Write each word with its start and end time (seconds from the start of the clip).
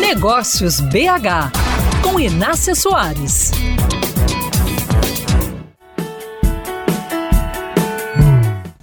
Negócios 0.00 0.80
BH, 0.80 1.52
com 2.02 2.18
Inácia 2.20 2.74
Soares. 2.74 3.50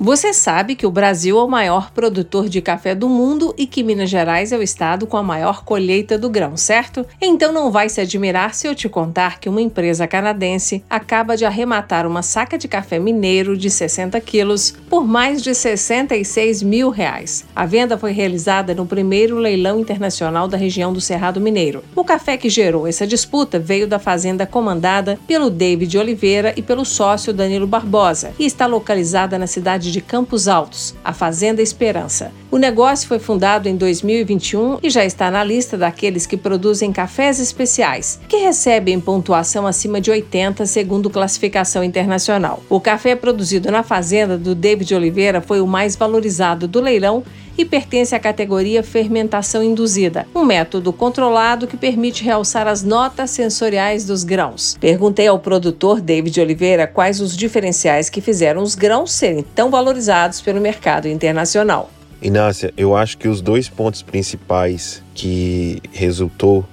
Você 0.05 0.35
sabe 0.35 0.75
que 0.75 0.85
o 0.85 0.91
Brasil 0.91 1.35
é 1.39 1.43
o 1.43 1.47
maior 1.47 1.89
produtor 1.89 2.47
de 2.47 2.61
café 2.61 2.93
do 2.93 3.09
mundo 3.09 3.55
e 3.57 3.65
que 3.65 3.81
Minas 3.81 4.07
Gerais 4.07 4.51
é 4.51 4.55
o 4.55 4.61
estado 4.61 5.07
com 5.07 5.17
a 5.17 5.23
maior 5.23 5.63
colheita 5.65 6.15
do 6.15 6.29
grão, 6.29 6.55
certo? 6.55 7.03
Então 7.19 7.51
não 7.51 7.71
vai 7.71 7.89
se 7.89 7.99
admirar 7.99 8.53
se 8.53 8.67
eu 8.67 8.75
te 8.75 8.87
contar 8.87 9.39
que 9.39 9.49
uma 9.49 9.63
empresa 9.63 10.05
canadense 10.05 10.83
acaba 10.87 11.35
de 11.35 11.43
arrematar 11.43 12.05
uma 12.05 12.21
saca 12.21 12.55
de 12.55 12.67
café 12.67 12.99
mineiro 12.99 13.57
de 13.57 13.67
60 13.67 14.21
quilos 14.21 14.75
por 14.87 15.07
mais 15.07 15.41
de 15.41 15.55
66 15.55 16.61
mil 16.61 16.91
reais. 16.91 17.43
A 17.55 17.65
venda 17.65 17.97
foi 17.97 18.11
realizada 18.11 18.75
no 18.75 18.85
primeiro 18.85 19.39
leilão 19.39 19.79
internacional 19.79 20.47
da 20.47 20.55
região 20.55 20.93
do 20.93 21.01
Cerrado 21.01 21.41
Mineiro. 21.41 21.83
O 21.95 22.03
café 22.03 22.37
que 22.37 22.47
gerou 22.47 22.85
essa 22.85 23.07
disputa 23.07 23.57
veio 23.57 23.87
da 23.87 23.97
fazenda 23.97 24.45
comandada 24.45 25.17
pelo 25.25 25.49
David 25.49 25.97
Oliveira 25.97 26.53
e 26.55 26.61
pelo 26.61 26.85
sócio 26.85 27.33
Danilo 27.33 27.65
Barbosa 27.65 28.33
e 28.37 28.45
está 28.45 28.67
localizada 28.67 29.39
na 29.39 29.47
cidade 29.47 29.94
de 29.94 29.94
de 29.95 30.01
Campos 30.01 30.49
Altos, 30.49 30.93
a 31.05 31.13
Fazenda 31.13 31.61
Esperança. 31.61 32.33
O 32.55 32.57
negócio 32.57 33.09
foi 33.09 33.19
fundado 33.19 33.67
em 33.67 33.75
2021 33.75 34.79
e 34.81 34.89
já 34.89 35.03
está 35.03 35.29
na 35.29 35.43
lista 35.43 35.77
daqueles 35.77 36.25
que 36.25 36.37
produzem 36.37 36.89
cafés 36.89 37.37
especiais, 37.37 38.17
que 38.29 38.37
recebem 38.37 38.97
pontuação 38.97 39.67
acima 39.67 39.99
de 39.99 40.09
80 40.09 40.65
segundo 40.65 41.09
classificação 41.09 41.83
internacional. 41.83 42.63
O 42.69 42.79
café 42.79 43.13
produzido 43.13 43.69
na 43.69 43.83
fazenda 43.83 44.37
do 44.37 44.55
David 44.55 44.95
Oliveira 44.95 45.41
foi 45.41 45.59
o 45.59 45.67
mais 45.67 45.97
valorizado 45.97 46.65
do 46.65 46.79
leilão 46.79 47.25
e 47.57 47.65
pertence 47.65 48.15
à 48.15 48.19
categoria 48.21 48.81
fermentação 48.81 49.61
induzida, 49.61 50.25
um 50.33 50.45
método 50.45 50.93
controlado 50.93 51.67
que 51.67 51.75
permite 51.75 52.23
realçar 52.23 52.69
as 52.69 52.81
notas 52.83 53.31
sensoriais 53.31 54.05
dos 54.05 54.23
grãos. 54.23 54.77
Perguntei 54.79 55.27
ao 55.27 55.39
produtor 55.39 55.99
David 55.99 56.39
Oliveira 56.39 56.87
quais 56.87 57.19
os 57.19 57.35
diferenciais 57.35 58.09
que 58.09 58.21
fizeram 58.21 58.61
os 58.63 58.75
grãos 58.75 59.11
serem 59.11 59.43
tão 59.43 59.69
valorizados 59.69 60.39
pelo 60.39 60.61
mercado 60.61 61.09
internacional. 61.09 61.89
Inácia, 62.25 62.73
eu 62.75 62.95
acho 62.95 63.19
que 63.19 63.27
os 63.27 63.39
dois 63.39 63.69
pontos 63.69 64.01
principais 64.01 65.03
que 65.13 65.79
resultou 65.93 66.65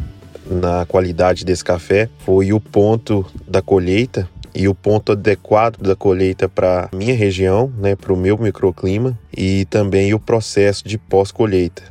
na 0.46 0.86
qualidade 0.86 1.44
desse 1.44 1.62
café 1.62 2.08
foi 2.20 2.54
o 2.54 2.58
ponto 2.58 3.30
da 3.46 3.60
colheita 3.60 4.26
e 4.54 4.66
o 4.66 4.74
ponto 4.74 5.12
adequado 5.12 5.76
da 5.76 5.94
colheita 5.94 6.48
para 6.48 6.88
minha 6.90 7.14
região, 7.14 7.70
né, 7.76 7.94
para 7.94 8.14
o 8.14 8.16
meu 8.16 8.38
microclima 8.38 9.18
e 9.36 9.66
também 9.66 10.14
o 10.14 10.18
processo 10.18 10.88
de 10.88 10.96
pós-colheita. 10.96 11.82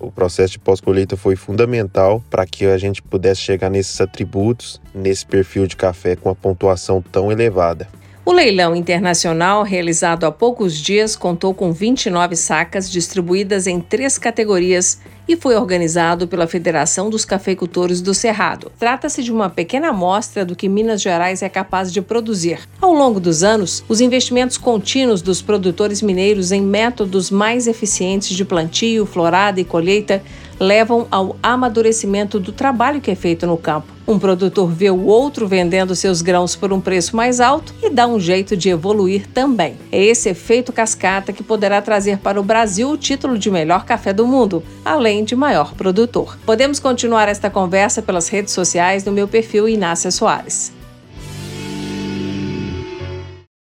O 0.00 0.10
processo 0.10 0.52
de 0.52 0.58
pós-colheita 0.60 1.14
foi 1.14 1.36
fundamental 1.36 2.24
para 2.30 2.46
que 2.46 2.64
a 2.64 2.78
gente 2.78 3.02
pudesse 3.02 3.42
chegar 3.42 3.68
nesses 3.68 4.00
atributos, 4.00 4.80
nesse 4.94 5.26
perfil 5.26 5.66
de 5.66 5.76
café 5.76 6.16
com 6.16 6.30
a 6.30 6.34
pontuação 6.34 7.02
tão 7.02 7.30
elevada. 7.30 7.86
O 8.26 8.32
leilão 8.32 8.74
internacional, 8.74 9.62
realizado 9.62 10.24
há 10.24 10.32
poucos 10.32 10.78
dias, 10.78 11.14
contou 11.14 11.52
com 11.52 11.74
29 11.74 12.34
sacas 12.36 12.90
distribuídas 12.90 13.66
em 13.66 13.78
três 13.78 14.16
categorias 14.16 14.98
e 15.28 15.36
foi 15.36 15.54
organizado 15.56 16.26
pela 16.26 16.46
Federação 16.46 17.10
dos 17.10 17.26
Cafeicultores 17.26 18.00
do 18.00 18.14
Cerrado. 18.14 18.72
Trata-se 18.78 19.22
de 19.22 19.30
uma 19.30 19.50
pequena 19.50 19.90
amostra 19.90 20.42
do 20.42 20.56
que 20.56 20.70
Minas 20.70 21.02
Gerais 21.02 21.42
é 21.42 21.50
capaz 21.50 21.92
de 21.92 22.00
produzir. 22.00 22.60
Ao 22.80 22.94
longo 22.94 23.20
dos 23.20 23.44
anos, 23.44 23.84
os 23.90 24.00
investimentos 24.00 24.56
contínuos 24.56 25.20
dos 25.20 25.42
produtores 25.42 26.00
mineiros 26.00 26.50
em 26.50 26.62
métodos 26.62 27.30
mais 27.30 27.66
eficientes 27.66 28.34
de 28.34 28.44
plantio, 28.44 29.04
florada 29.04 29.60
e 29.60 29.64
colheita 29.66 30.22
levam 30.58 31.06
ao 31.10 31.36
amadurecimento 31.42 32.40
do 32.40 32.52
trabalho 32.52 33.02
que 33.02 33.10
é 33.10 33.14
feito 33.14 33.46
no 33.46 33.58
campo. 33.58 33.93
Um 34.06 34.18
produtor 34.18 34.70
vê 34.70 34.90
o 34.90 35.06
outro 35.06 35.48
vendendo 35.48 35.96
seus 35.96 36.20
grãos 36.20 36.54
por 36.54 36.72
um 36.72 36.80
preço 36.80 37.16
mais 37.16 37.40
alto 37.40 37.74
e 37.82 37.88
dá 37.88 38.06
um 38.06 38.20
jeito 38.20 38.54
de 38.54 38.68
evoluir 38.68 39.26
também. 39.28 39.76
É 39.90 40.02
esse 40.02 40.28
efeito 40.28 40.72
cascata 40.72 41.32
que 41.32 41.42
poderá 41.42 41.80
trazer 41.80 42.18
para 42.18 42.38
o 42.38 42.44
Brasil 42.44 42.90
o 42.90 42.98
título 42.98 43.38
de 43.38 43.50
melhor 43.50 43.86
café 43.86 44.12
do 44.12 44.26
mundo, 44.26 44.62
além 44.84 45.24
de 45.24 45.34
maior 45.34 45.74
produtor. 45.74 46.36
Podemos 46.44 46.78
continuar 46.78 47.28
esta 47.28 47.48
conversa 47.48 48.02
pelas 48.02 48.28
redes 48.28 48.52
sociais 48.52 49.04
no 49.04 49.12
meu 49.12 49.26
perfil 49.26 49.66
Inácia 49.66 50.10
Soares. 50.10 50.83